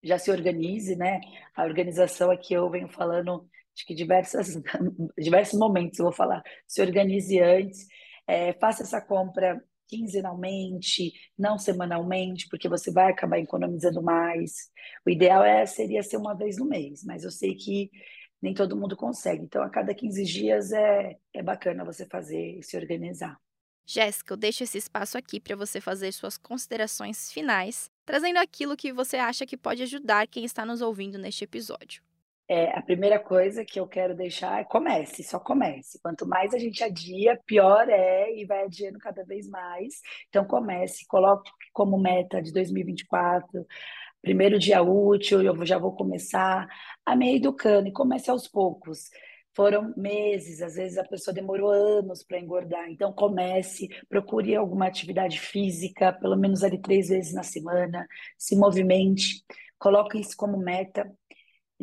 já 0.02 0.18
se 0.18 0.32
organize, 0.32 0.96
né? 0.96 1.20
A 1.56 1.64
organização 1.66 2.32
aqui 2.32 2.54
eu 2.54 2.70
venho 2.70 2.88
falando, 2.88 3.46
acho 3.76 3.86
que 3.86 3.94
diversas, 3.94 4.56
diversos 5.20 5.60
momentos 5.60 6.00
eu 6.00 6.06
vou 6.06 6.14
falar. 6.14 6.42
Se 6.66 6.82
organize 6.82 7.38
antes, 7.40 7.86
é, 8.26 8.54
faça 8.54 8.84
essa 8.84 9.02
compra 9.02 9.62
quinzenalmente, 9.94 11.14
não 11.38 11.58
semanalmente, 11.58 12.48
porque 12.50 12.68
você 12.68 12.92
vai 12.92 13.12
acabar 13.12 13.38
economizando 13.40 14.02
mais. 14.02 14.70
O 15.06 15.10
ideal 15.10 15.44
é, 15.44 15.66
seria 15.66 16.02
ser 16.02 16.18
uma 16.18 16.36
vez 16.36 16.58
no 16.58 16.66
mês, 16.66 17.04
mas 17.04 17.24
eu 17.24 17.30
sei 17.32 17.54
que 17.54 17.92
nem 18.42 18.54
todo 18.54 18.76
mundo 18.76 18.98
consegue. 18.98 19.44
Então, 19.44 19.62
a 19.62 19.70
cada 19.70 19.94
15 19.94 20.24
dias 20.24 20.72
é, 20.72 21.16
é 21.34 21.44
bacana 21.44 21.86
você 21.86 22.06
fazer 22.06 22.58
e 22.58 22.64
se 22.64 22.76
organizar. 22.76 23.38
Jéssica, 23.86 24.34
eu 24.34 24.38
deixo 24.38 24.64
esse 24.64 24.78
espaço 24.78 25.18
aqui 25.18 25.40
para 25.40 25.56
você 25.56 25.80
fazer 25.80 26.12
suas 26.12 26.38
considerações 26.38 27.32
finais, 27.32 27.92
trazendo 28.06 28.38
aquilo 28.38 28.78
que 28.78 28.94
você 28.94 29.18
acha 29.18 29.46
que 29.46 29.58
pode 29.58 29.84
ajudar 29.84 30.28
quem 30.28 30.46
está 30.46 30.66
nos 30.66 30.82
ouvindo 30.82 31.18
neste 31.18 31.44
episódio. 31.44 32.02
É, 32.48 32.78
a 32.78 32.82
primeira 32.82 33.20
coisa 33.20 33.64
que 33.64 33.80
eu 33.80 33.88
quero 33.88 34.16
deixar 34.16 34.60
é 34.60 34.64
comece, 34.66 35.24
só 35.24 35.40
comece. 35.40 36.00
Quanto 36.02 36.28
mais 36.28 36.54
a 36.54 36.60
gente 36.60 36.84
adia, 36.84 37.40
pior 37.46 37.88
é 37.90 38.34
e 38.36 38.46
vai 38.46 38.64
adiando 38.64 39.00
cada 39.00 39.24
vez 39.24 39.48
mais. 39.48 40.02
Então 40.30 40.46
comece, 40.46 41.06
coloque 41.08 41.50
como 41.72 41.98
meta 41.98 42.42
de 42.42 42.52
2024, 42.52 43.66
primeiro 44.22 44.60
dia 44.60 44.82
útil, 44.82 45.42
eu 45.42 45.66
já 45.66 45.78
vou 45.78 45.94
começar 45.96 46.68
a 47.06 47.16
me 47.16 47.36
educando 47.36 47.88
e 47.88 47.94
comece 47.94 48.30
aos 48.30 48.48
poucos 48.48 49.10
foram 49.56 49.94
meses, 49.96 50.62
às 50.62 50.76
vezes 50.76 50.98
a 50.98 51.04
pessoa 51.04 51.34
demorou 51.34 51.70
anos 51.70 52.24
para 52.24 52.40
engordar. 52.40 52.90
Então 52.90 53.14
comece, 53.14 53.88
procure 54.10 54.56
alguma 54.56 54.88
atividade 54.88 55.40
física, 55.40 56.12
pelo 56.12 56.36
menos 56.36 56.64
ali 56.64 56.80
três 56.82 57.10
vezes 57.10 57.34
na 57.34 57.44
semana, 57.44 58.08
se 58.38 58.56
movimente, 58.56 59.44
coloque 59.78 60.20
isso 60.20 60.36
como 60.36 60.58
meta. 60.58 61.10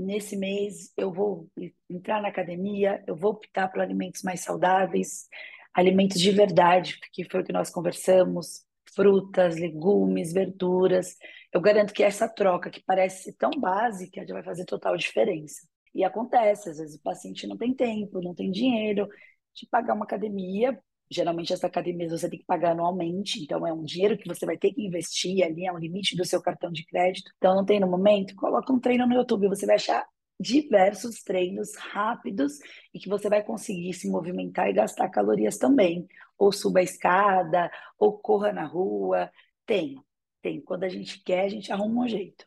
Nesse 0.01 0.35
mês 0.35 0.91
eu 0.97 1.13
vou 1.13 1.47
entrar 1.89 2.23
na 2.23 2.29
academia, 2.29 3.05
eu 3.07 3.15
vou 3.15 3.33
optar 3.33 3.69
por 3.69 3.81
alimentos 3.81 4.23
mais 4.23 4.41
saudáveis, 4.41 5.29
alimentos 5.75 6.19
de 6.19 6.31
verdade, 6.31 6.99
que 7.13 7.23
foi 7.25 7.43
o 7.43 7.45
que 7.45 7.53
nós 7.53 7.69
conversamos, 7.69 8.65
frutas, 8.95 9.57
legumes, 9.57 10.33
verduras. 10.33 11.17
Eu 11.53 11.61
garanto 11.61 11.93
que 11.93 12.03
essa 12.03 12.27
troca, 12.27 12.71
que 12.71 12.83
parece 12.83 13.35
tão 13.37 13.51
básica, 13.51 14.27
já 14.27 14.33
vai 14.33 14.43
fazer 14.43 14.65
total 14.65 14.97
diferença. 14.97 15.69
E 15.95 16.03
acontece, 16.03 16.71
às 16.71 16.79
vezes 16.79 16.97
o 16.97 17.03
paciente 17.03 17.47
não 17.47 17.59
tem 17.59 17.75
tempo, 17.75 18.23
não 18.23 18.35
tem 18.35 18.51
dinheiro 18.51 19.07
de 19.55 19.67
pagar 19.67 19.93
uma 19.93 20.05
academia. 20.05 20.79
Geralmente, 21.11 21.53
essa 21.53 21.67
academia 21.67 22.09
você 22.09 22.29
tem 22.31 22.39
que 22.39 22.45
pagar 22.45 22.71
anualmente, 22.71 23.43
então 23.43 23.67
é 23.67 23.73
um 23.73 23.85
dinheiro 23.85 24.17
que 24.17 24.29
você 24.29 24.47
vai 24.47 24.57
ter 24.57 24.73
que 24.73 24.87
investir 24.87 25.45
ali, 25.45 25.67
é 25.67 25.73
um 25.73 25.79
limite 25.79 26.17
do 26.17 26.25
seu 26.25 26.41
cartão 26.41 26.71
de 26.71 26.85
crédito. 26.87 27.33
Então, 27.37 27.55
não 27.57 27.65
tem 27.65 27.81
no 27.81 27.89
momento? 27.89 28.35
Coloca 28.37 28.73
um 28.73 28.79
treino 28.79 29.07
no 29.07 29.15
YouTube, 29.15 29.49
você 29.49 29.67
vai 29.67 29.75
achar 29.77 30.07
diversos 30.41 31.23
treinos 31.23 31.77
rápidos 31.77 32.59
e 32.95 32.99
que 32.99 33.09
você 33.09 33.29
vai 33.29 33.43
conseguir 33.43 33.93
se 33.93 34.09
movimentar 34.09 34.69
e 34.69 34.73
gastar 34.73 35.09
calorias 35.11 35.59
também. 35.59 36.07
Ou 36.39 36.51
suba 36.51 36.81
a 36.81 36.83
escada, 36.83 37.71
ou 37.99 38.19
corra 38.19 38.53
na 38.53 38.65
rua. 38.65 39.31
Tem, 39.67 40.01
tem. 40.41 40.61
Quando 40.61 40.85
a 40.85 40.89
gente 40.89 41.23
quer, 41.23 41.45
a 41.45 41.49
gente 41.49 41.71
arruma 41.71 42.05
um 42.05 42.09
jeito. 42.09 42.47